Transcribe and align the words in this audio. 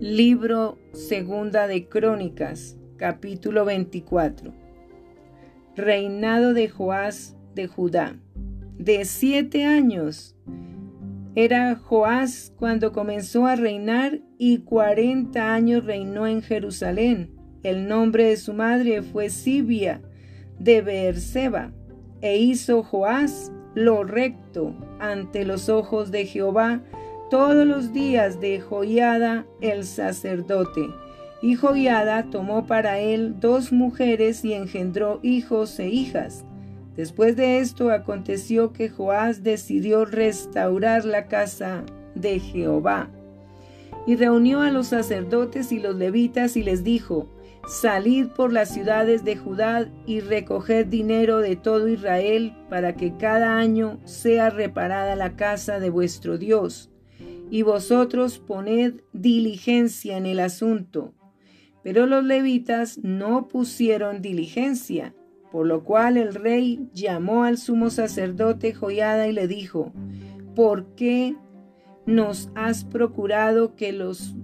Libro 0.00 0.78
Segunda 0.92 1.66
de 1.66 1.88
Crónicas, 1.88 2.78
capítulo 2.96 3.66
24. 3.66 4.52
Reinado 5.76 6.54
de 6.54 6.70
Joás 6.70 7.36
de 7.54 7.66
Judá. 7.66 8.16
De 8.78 9.04
siete 9.04 9.64
años. 9.64 10.34
Era 11.34 11.76
Joás 11.76 12.54
cuando 12.58 12.92
comenzó 12.92 13.46
a 13.46 13.56
reinar 13.56 14.20
y 14.38 14.60
cuarenta 14.60 15.52
años 15.52 15.84
reinó 15.84 16.26
en 16.26 16.40
Jerusalén. 16.40 17.36
El 17.62 17.86
nombre 17.86 18.24
de 18.24 18.38
su 18.38 18.54
madre 18.54 19.02
fue 19.02 19.28
Sibia 19.28 20.00
de 20.58 20.80
Beerseba. 20.80 21.72
E 22.22 22.38
hizo 22.38 22.82
Joás 22.82 23.52
lo 23.74 24.02
recto 24.02 24.74
ante 24.98 25.44
los 25.44 25.68
ojos 25.68 26.10
de 26.10 26.24
Jehová 26.24 26.82
todos 27.34 27.66
los 27.66 27.92
días 27.92 28.40
de 28.40 28.60
Joiada 28.60 29.44
el 29.60 29.84
sacerdote. 29.84 30.88
Y 31.42 31.56
Joiada 31.56 32.30
tomó 32.30 32.68
para 32.68 33.00
él 33.00 33.40
dos 33.40 33.72
mujeres 33.72 34.44
y 34.44 34.52
engendró 34.52 35.18
hijos 35.20 35.80
e 35.80 35.88
hijas. 35.88 36.44
Después 36.94 37.34
de 37.34 37.58
esto 37.58 37.90
aconteció 37.90 38.72
que 38.72 38.88
Joás 38.88 39.42
decidió 39.42 40.04
restaurar 40.04 41.04
la 41.04 41.26
casa 41.26 41.82
de 42.14 42.38
Jehová. 42.38 43.10
Y 44.06 44.14
reunió 44.14 44.60
a 44.60 44.70
los 44.70 44.86
sacerdotes 44.86 45.72
y 45.72 45.80
los 45.80 45.96
levitas 45.96 46.56
y 46.56 46.62
les 46.62 46.84
dijo, 46.84 47.26
Salid 47.66 48.28
por 48.28 48.52
las 48.52 48.68
ciudades 48.68 49.24
de 49.24 49.34
Judá 49.34 49.88
y 50.06 50.20
recoged 50.20 50.86
dinero 50.86 51.38
de 51.38 51.56
todo 51.56 51.88
Israel 51.88 52.54
para 52.70 52.94
que 52.94 53.16
cada 53.16 53.56
año 53.56 53.98
sea 54.04 54.50
reparada 54.50 55.16
la 55.16 55.34
casa 55.34 55.80
de 55.80 55.90
vuestro 55.90 56.38
Dios 56.38 56.92
y 57.50 57.62
vosotros 57.62 58.38
poned 58.38 59.00
diligencia 59.12 60.16
en 60.16 60.26
el 60.26 60.40
asunto. 60.40 61.12
Pero 61.82 62.06
los 62.06 62.24
levitas 62.24 62.98
no 63.02 63.48
pusieron 63.48 64.22
diligencia, 64.22 65.14
por 65.52 65.66
lo 65.66 65.84
cual 65.84 66.16
el 66.16 66.34
rey 66.34 66.88
llamó 66.94 67.44
al 67.44 67.58
sumo 67.58 67.90
sacerdote 67.90 68.72
Joiada 68.72 69.28
y 69.28 69.32
le 69.32 69.46
dijo, 69.46 69.92
¿por 70.54 70.94
qué 70.94 71.36
nos 72.06 72.50
has 72.54 72.84
procurado 72.84 73.76
que 73.76 73.92
los 73.92 74.34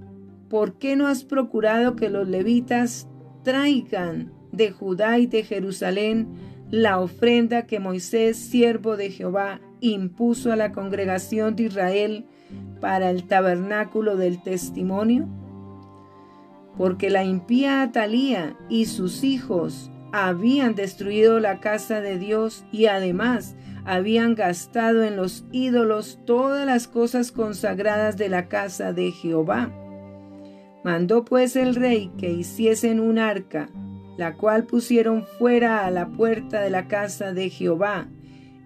¿por 0.48 0.78
qué 0.78 0.96
no 0.96 1.06
has 1.06 1.24
procurado 1.24 1.94
que 1.94 2.10
los 2.10 2.28
levitas 2.28 3.08
traigan 3.44 4.32
de 4.50 4.72
Judá 4.72 5.18
y 5.18 5.26
de 5.26 5.44
Jerusalén 5.44 6.28
la 6.70 7.00
ofrenda 7.00 7.66
que 7.66 7.80
Moisés, 7.80 8.36
siervo 8.36 8.96
de 8.96 9.10
Jehová, 9.10 9.60
impuso 9.80 10.52
a 10.52 10.56
la 10.56 10.72
congregación 10.72 11.56
de 11.56 11.64
Israel 11.64 12.26
para 12.80 13.10
el 13.10 13.24
tabernáculo 13.24 14.16
del 14.16 14.42
testimonio? 14.42 15.28
Porque 16.76 17.10
la 17.10 17.24
impía 17.24 17.82
Atalía 17.82 18.56
y 18.68 18.86
sus 18.86 19.22
hijos 19.24 19.90
habían 20.12 20.74
destruido 20.74 21.38
la 21.40 21.60
casa 21.60 22.00
de 22.00 22.18
Dios 22.18 22.64
y 22.72 22.86
además 22.86 23.54
habían 23.84 24.34
gastado 24.34 25.04
en 25.04 25.16
los 25.16 25.44
ídolos 25.52 26.18
todas 26.24 26.66
las 26.66 26.88
cosas 26.88 27.32
consagradas 27.32 28.16
de 28.16 28.28
la 28.28 28.48
casa 28.48 28.92
de 28.92 29.12
Jehová. 29.12 29.70
Mandó 30.84 31.24
pues 31.24 31.56
el 31.56 31.74
rey 31.74 32.10
que 32.18 32.30
hiciesen 32.30 33.00
un 33.00 33.18
arca, 33.18 33.68
la 34.16 34.36
cual 34.36 34.64
pusieron 34.64 35.26
fuera 35.38 35.86
a 35.86 35.90
la 35.90 36.08
puerta 36.08 36.60
de 36.60 36.70
la 36.70 36.88
casa 36.88 37.32
de 37.32 37.50
Jehová, 37.50 38.08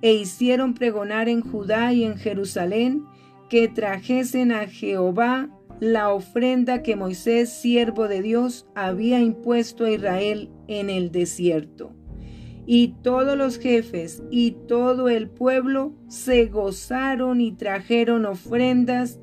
e 0.02 0.12
hicieron 0.12 0.74
pregonar 0.74 1.28
en 1.28 1.40
Judá 1.40 1.92
y 1.92 2.04
en 2.04 2.16
Jerusalén 2.16 3.04
que 3.48 3.68
trajesen 3.68 4.52
a 4.52 4.66
Jehová 4.66 5.50
la 5.80 6.12
ofrenda 6.12 6.82
que 6.82 6.96
Moisés, 6.96 7.50
siervo 7.50 8.08
de 8.08 8.22
Dios, 8.22 8.66
había 8.74 9.20
impuesto 9.20 9.84
a 9.84 9.90
Israel 9.90 10.50
en 10.68 10.90
el 10.90 11.10
desierto. 11.10 11.92
Y 12.66 12.94
todos 13.02 13.36
los 13.36 13.58
jefes 13.58 14.22
y 14.30 14.52
todo 14.66 15.08
el 15.08 15.28
pueblo 15.28 15.92
se 16.08 16.46
gozaron 16.46 17.40
y 17.40 17.52
trajeron 17.52 18.24
ofrendas 18.24 19.20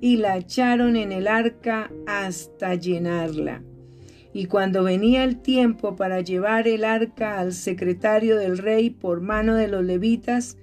y 0.00 0.16
la 0.16 0.38
echaron 0.38 0.96
en 0.96 1.12
el 1.12 1.28
arca 1.28 1.92
hasta 2.06 2.74
llenarla. 2.74 3.62
Y 4.32 4.46
cuando 4.46 4.82
venía 4.82 5.24
el 5.24 5.40
tiempo 5.40 5.96
para 5.96 6.20
llevar 6.20 6.66
el 6.68 6.84
arca 6.84 7.38
al 7.38 7.52
secretario 7.52 8.36
del 8.36 8.58
rey 8.58 8.90
por 8.90 9.20
mano 9.20 9.54
de 9.54 9.68
los 9.68 9.84
levitas, 9.84 10.56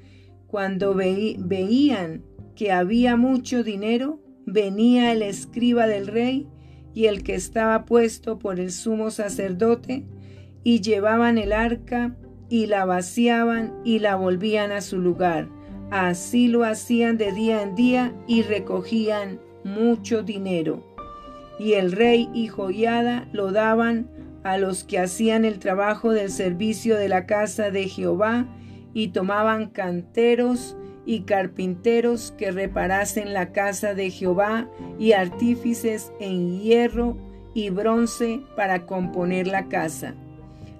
cuando 0.47 0.93
veían 0.93 2.23
que 2.57 2.71
había 2.71 3.15
mucho 3.15 3.63
dinero, 3.63 4.19
venía 4.47 5.11
el 5.11 5.21
escriba 5.21 5.85
del 5.85 6.07
rey 6.07 6.47
y 6.93 7.05
el 7.05 7.21
que 7.21 7.35
estaba 7.35 7.85
puesto 7.85 8.39
por 8.39 8.59
el 8.59 8.71
sumo 8.71 9.11
sacerdote, 9.11 10.05
y 10.63 10.81
llevaban 10.81 11.37
el 11.37 11.53
arca 11.53 12.17
y 12.49 12.65
la 12.65 12.83
vaciaban 12.83 13.73
y 13.85 13.99
la 13.99 14.15
volvían 14.15 14.71
a 14.71 14.81
su 14.81 14.97
lugar. 14.97 15.47
Así 15.91 16.47
lo 16.47 16.63
hacían 16.63 17.17
de 17.17 17.31
día 17.31 17.61
en 17.61 17.75
día 17.75 18.15
y 18.27 18.41
recogían 18.41 19.39
mucho 19.63 20.23
dinero. 20.23 20.83
Y 21.59 21.73
el 21.73 21.91
rey 21.91 22.27
y 22.33 22.47
Joiada 22.47 23.29
lo 23.33 23.51
daban 23.51 24.09
a 24.43 24.57
los 24.57 24.83
que 24.83 24.97
hacían 24.97 25.45
el 25.45 25.59
trabajo 25.59 26.11
del 26.11 26.31
servicio 26.31 26.97
de 26.97 27.07
la 27.07 27.27
casa 27.27 27.69
de 27.69 27.87
Jehová 27.87 28.47
y 28.95 29.09
tomaban 29.09 29.67
canteros 29.67 30.75
y 31.07 31.21
carpinteros 31.21 32.33
que 32.37 32.51
reparasen 32.51 33.33
la 33.33 33.53
casa 33.53 33.93
de 33.93 34.11
Jehová 34.11 34.69
y 34.99 35.13
artífices 35.13 36.11
en 36.19 36.59
hierro 36.59 37.17
y 37.53 37.69
bronce 37.69 38.41
para 38.57 38.85
componer 38.85 39.47
la 39.47 39.69
casa. 39.69 40.15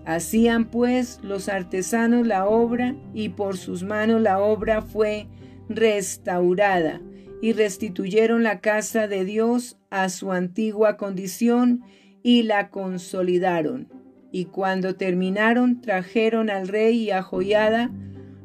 Hacían 0.06 0.66
pues 0.66 1.22
los 1.24 1.48
artesanos 1.48 2.28
la 2.28 2.46
obra 2.46 2.94
y 3.14 3.30
por 3.30 3.58
sus 3.58 3.84
manos 3.84 4.22
la 4.22 4.40
obra 4.40 4.82
fue 4.82 5.28
restaurada 5.70 7.02
y 7.42 7.54
restituyeron 7.54 8.44
la 8.44 8.60
casa 8.60 9.08
de 9.08 9.24
Dios 9.24 9.78
a 9.90 10.10
su 10.10 10.34
antigua 10.34 10.98
condición 10.98 11.84
y 12.22 12.44
la 12.44 12.70
consolidaron. 12.70 13.88
Y 14.34 14.46
cuando 14.46 14.96
terminaron 14.96 15.80
trajeron 15.80 16.50
al 16.50 16.68
rey 16.68 17.04
y 17.04 17.12
a 17.12 17.24
Joiada 17.24 17.92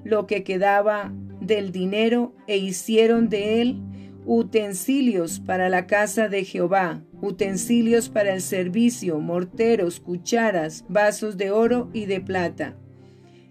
lo 0.05 0.29
que 0.29 0.45
quedaba 0.45 1.13
del 1.47 1.73
dinero 1.73 2.35
e 2.47 2.57
hicieron 2.57 3.29
de 3.29 3.61
él 3.61 3.81
utensilios 4.25 5.41
para 5.41 5.69
la 5.69 5.87
casa 5.87 6.29
de 6.29 6.45
Jehová, 6.45 7.03
utensilios 7.21 8.09
para 8.09 8.33
el 8.33 8.41
servicio, 8.41 9.19
morteros, 9.19 10.01
cucharas, 10.01 10.85
vasos 10.89 11.37
de 11.37 11.51
oro 11.51 11.89
y 11.93 12.07
de 12.07 12.21
plata. 12.21 12.77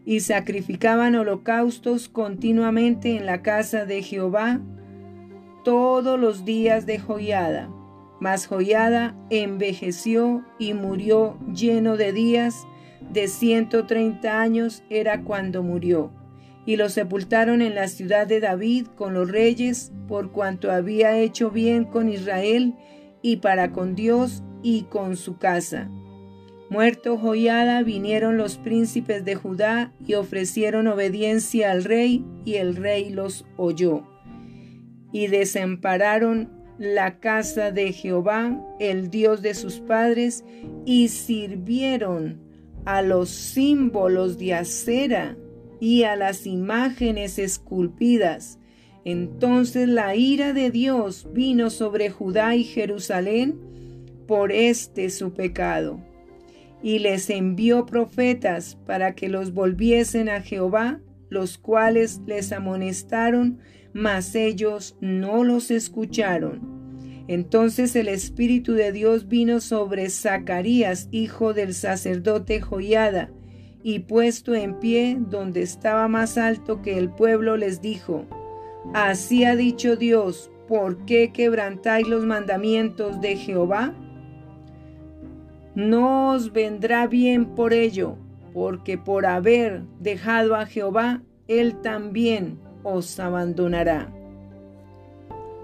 Y 0.05 0.21
sacrificaban 0.21 1.15
holocaustos 1.15 2.09
continuamente 2.09 3.17
en 3.17 3.25
la 3.25 3.41
casa 3.41 3.85
de 3.85 4.01
Jehová 4.01 4.61
todos 5.63 6.19
los 6.19 6.45
días 6.45 6.85
de 6.85 6.99
Joiada. 6.99 7.69
Mas 8.19 8.47
Joiada 8.47 9.15
envejeció 9.29 10.43
y 10.57 10.73
murió 10.73 11.37
lleno 11.53 11.97
de 11.97 12.13
días, 12.13 12.65
de 13.11 13.27
ciento 13.27 13.85
treinta 13.85 14.41
años 14.41 14.83
era 14.89 15.23
cuando 15.23 15.63
murió 15.63 16.11
y 16.65 16.75
lo 16.75 16.89
sepultaron 16.89 17.61
en 17.61 17.75
la 17.75 17.87
ciudad 17.87 18.27
de 18.27 18.39
David 18.39 18.87
con 18.95 19.13
los 19.13 19.29
reyes, 19.29 19.91
por 20.07 20.31
cuanto 20.31 20.71
había 20.71 21.17
hecho 21.17 21.49
bien 21.49 21.85
con 21.85 22.09
Israel 22.09 22.75
y 23.21 23.37
para 23.37 23.71
con 23.71 23.95
Dios 23.95 24.43
y 24.61 24.83
con 24.83 25.17
su 25.17 25.37
casa. 25.37 25.89
Muerto 26.69 27.17
Joiada, 27.17 27.83
vinieron 27.83 28.37
los 28.37 28.57
príncipes 28.57 29.25
de 29.25 29.35
Judá 29.35 29.91
y 30.05 30.13
ofrecieron 30.13 30.87
obediencia 30.87 31.71
al 31.71 31.83
rey, 31.83 32.23
y 32.45 32.55
el 32.55 32.77
rey 32.77 33.09
los 33.09 33.45
oyó. 33.57 34.03
Y 35.11 35.27
desampararon 35.27 36.49
la 36.77 37.19
casa 37.19 37.71
de 37.71 37.91
Jehová, 37.91 38.57
el 38.79 39.09
Dios 39.09 39.41
de 39.41 39.53
sus 39.53 39.81
padres, 39.81 40.45
y 40.85 41.09
sirvieron 41.09 42.39
a 42.85 43.01
los 43.01 43.29
símbolos 43.29 44.37
de 44.37 44.53
acera 44.53 45.35
y 45.81 46.03
a 46.03 46.15
las 46.15 46.45
imágenes 46.45 47.39
esculpidas. 47.39 48.59
Entonces 49.03 49.89
la 49.89 50.15
ira 50.15 50.53
de 50.53 50.69
Dios 50.69 51.27
vino 51.33 51.71
sobre 51.71 52.11
Judá 52.11 52.55
y 52.55 52.63
Jerusalén 52.63 53.59
por 54.27 54.51
este 54.51 55.09
su 55.09 55.33
pecado. 55.33 55.99
Y 56.83 56.99
les 56.99 57.31
envió 57.31 57.87
profetas 57.87 58.77
para 58.85 59.15
que 59.15 59.27
los 59.27 59.53
volviesen 59.53 60.29
a 60.29 60.41
Jehová, 60.41 61.01
los 61.29 61.57
cuales 61.57 62.21
les 62.27 62.51
amonestaron, 62.51 63.57
mas 63.91 64.35
ellos 64.35 64.95
no 65.01 65.43
los 65.43 65.71
escucharon. 65.71 67.25
Entonces 67.27 67.95
el 67.95 68.07
Espíritu 68.07 68.73
de 68.73 68.91
Dios 68.91 69.27
vino 69.27 69.59
sobre 69.59 70.09
Zacarías, 70.11 71.07
hijo 71.11 71.53
del 71.53 71.73
sacerdote 71.73 72.61
Joiada, 72.61 73.31
y 73.83 73.99
puesto 73.99 74.53
en 74.53 74.79
pie 74.79 75.17
donde 75.19 75.61
estaba 75.61 76.07
más 76.07 76.37
alto 76.37 76.81
que 76.81 76.97
el 76.97 77.09
pueblo, 77.09 77.57
les 77.57 77.81
dijo, 77.81 78.25
Así 78.93 79.43
ha 79.45 79.55
dicho 79.55 79.95
Dios, 79.95 80.51
¿por 80.67 81.05
qué 81.05 81.31
quebrantáis 81.31 82.07
los 82.07 82.25
mandamientos 82.25 83.21
de 83.21 83.35
Jehová? 83.35 83.93
No 85.75 86.31
os 86.31 86.51
vendrá 86.51 87.07
bien 87.07 87.55
por 87.55 87.73
ello, 87.73 88.17
porque 88.53 88.97
por 88.97 89.25
haber 89.25 89.83
dejado 89.99 90.55
a 90.55 90.65
Jehová, 90.65 91.21
él 91.47 91.81
también 91.81 92.59
os 92.83 93.19
abandonará. 93.19 94.11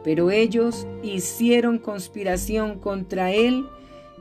Pero 0.03 0.31
ellos 0.31 0.87
hicieron 1.03 1.79
conspiración 1.79 2.79
contra 2.79 3.31
él 3.31 3.65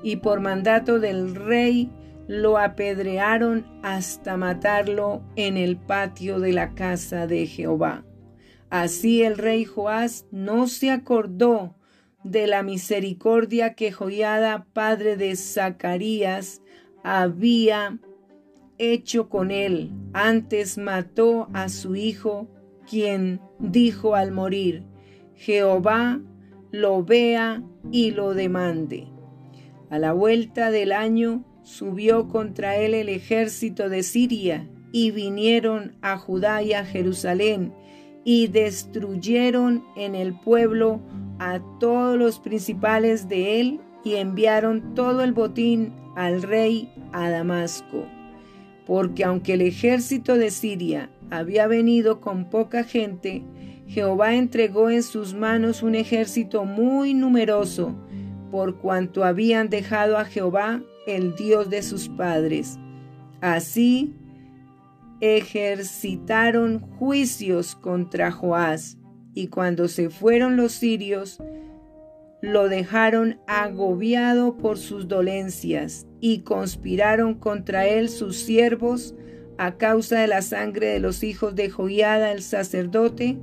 y 0.02 0.16
por 0.16 0.40
mandato 0.40 0.98
del 0.98 1.34
rey 1.34 1.90
lo 2.28 2.58
apedrearon 2.58 3.66
hasta 3.82 4.36
matarlo 4.36 5.22
en 5.36 5.56
el 5.56 5.76
patio 5.76 6.40
de 6.40 6.52
la 6.52 6.74
casa 6.74 7.26
de 7.26 7.46
Jehová. 7.46 8.04
Así 8.70 9.22
el 9.22 9.38
rey 9.38 9.64
Joás 9.64 10.26
no 10.32 10.66
se 10.66 10.90
acordó 10.90 11.76
de 12.24 12.48
la 12.48 12.62
misericordia 12.64 13.74
que 13.74 13.92
Joiada, 13.92 14.66
padre 14.72 15.16
de 15.16 15.36
Zacarías, 15.36 16.62
había 17.04 18.00
hecho 18.78 19.28
con 19.28 19.52
él. 19.52 19.92
Antes 20.12 20.76
mató 20.76 21.48
a 21.52 21.68
su 21.68 21.94
hijo, 21.94 22.48
quien 22.88 23.40
dijo 23.60 24.16
al 24.16 24.32
morir, 24.32 24.82
Jehová 25.34 26.20
lo 26.72 27.04
vea 27.04 27.62
y 27.92 28.10
lo 28.10 28.34
demande. 28.34 29.06
A 29.88 30.00
la 30.00 30.12
vuelta 30.12 30.72
del 30.72 30.90
año 30.90 31.44
subió 31.66 32.28
contra 32.28 32.76
él 32.76 32.94
el 32.94 33.08
ejército 33.08 33.88
de 33.88 34.04
Siria 34.04 34.68
y 34.92 35.10
vinieron 35.10 35.96
a 36.00 36.16
Judá 36.16 36.62
y 36.62 36.72
a 36.72 36.84
Jerusalén 36.84 37.74
y 38.24 38.46
destruyeron 38.46 39.84
en 39.96 40.14
el 40.14 40.38
pueblo 40.38 41.00
a 41.40 41.58
todos 41.80 42.16
los 42.16 42.38
principales 42.38 43.28
de 43.28 43.60
él 43.60 43.80
y 44.04 44.14
enviaron 44.14 44.94
todo 44.94 45.22
el 45.24 45.32
botín 45.32 45.92
al 46.14 46.42
rey 46.42 46.88
a 47.12 47.30
Damasco. 47.30 48.06
Porque 48.86 49.24
aunque 49.24 49.54
el 49.54 49.62
ejército 49.62 50.38
de 50.38 50.52
Siria 50.52 51.10
había 51.30 51.66
venido 51.66 52.20
con 52.20 52.48
poca 52.48 52.84
gente, 52.84 53.42
Jehová 53.88 54.36
entregó 54.36 54.88
en 54.88 55.02
sus 55.02 55.34
manos 55.34 55.82
un 55.82 55.96
ejército 55.96 56.64
muy 56.64 57.12
numeroso, 57.12 57.96
por 58.56 58.78
cuanto 58.78 59.22
habían 59.22 59.68
dejado 59.68 60.16
a 60.16 60.24
Jehová, 60.24 60.82
el 61.06 61.34
Dios 61.34 61.68
de 61.68 61.82
sus 61.82 62.08
padres. 62.08 62.78
Así 63.42 64.14
ejercitaron 65.20 66.80
juicios 66.80 67.76
contra 67.76 68.32
Joás, 68.32 68.96
y 69.34 69.48
cuando 69.48 69.88
se 69.88 70.08
fueron 70.08 70.56
los 70.56 70.72
sirios, 70.72 71.38
lo 72.40 72.70
dejaron 72.70 73.40
agobiado 73.46 74.56
por 74.56 74.78
sus 74.78 75.06
dolencias, 75.06 76.06
y 76.18 76.38
conspiraron 76.38 77.34
contra 77.34 77.86
él 77.86 78.08
sus 78.08 78.38
siervos 78.38 79.14
a 79.58 79.76
causa 79.76 80.20
de 80.20 80.28
la 80.28 80.40
sangre 80.40 80.86
de 80.86 81.00
los 81.00 81.22
hijos 81.24 81.54
de 81.54 81.68
Joiada 81.68 82.32
el 82.32 82.40
sacerdote, 82.40 83.36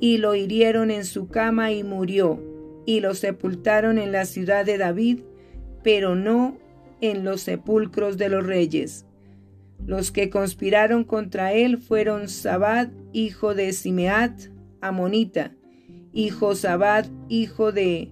y 0.00 0.18
lo 0.18 0.34
hirieron 0.34 0.90
en 0.90 1.04
su 1.04 1.28
cama 1.28 1.70
y 1.70 1.84
murió, 1.84 2.55
y 2.86 3.00
lo 3.00 3.14
sepultaron 3.14 3.98
en 3.98 4.12
la 4.12 4.24
ciudad 4.24 4.64
de 4.64 4.78
David, 4.78 5.20
pero 5.82 6.14
no 6.14 6.56
en 7.00 7.24
los 7.24 7.42
sepulcros 7.42 8.16
de 8.16 8.28
los 8.28 8.46
reyes. 8.46 9.04
Los 9.84 10.10
que 10.10 10.30
conspiraron 10.30 11.04
contra 11.04 11.52
él 11.52 11.78
fueron 11.78 12.28
Sabad, 12.28 12.88
hijo 13.12 13.54
de 13.54 13.72
Simeat, 13.72 14.48
amonita, 14.80 15.52
y 16.12 16.30
Josabad, 16.30 17.06
hijo 17.28 17.72
de 17.72 18.10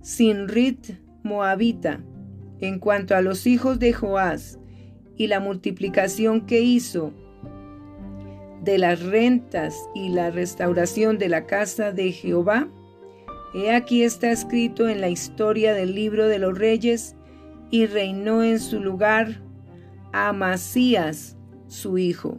Sinrit, 0.00 0.92
moabita. 1.22 2.00
En 2.60 2.78
cuanto 2.78 3.14
a 3.14 3.20
los 3.20 3.46
hijos 3.46 3.78
de 3.78 3.92
Joás 3.92 4.58
y 5.16 5.26
la 5.26 5.40
multiplicación 5.40 6.46
que 6.46 6.62
hizo 6.62 7.12
de 8.62 8.78
las 8.78 9.02
rentas 9.02 9.76
y 9.94 10.08
la 10.08 10.30
restauración 10.30 11.18
de 11.18 11.28
la 11.28 11.46
casa 11.46 11.92
de 11.92 12.12
Jehová, 12.12 12.68
he 13.56 13.72
aquí 13.72 14.02
está 14.02 14.30
escrito 14.30 14.86
en 14.86 15.00
la 15.00 15.08
historia 15.08 15.72
del 15.72 15.94
libro 15.94 16.28
de 16.28 16.38
los 16.38 16.58
reyes, 16.58 17.16
y 17.70 17.86
reinó 17.86 18.42
en 18.42 18.60
su 18.60 18.80
lugar 18.80 19.42
Amasías, 20.12 21.36
su 21.66 21.98
hijo. 21.98 22.38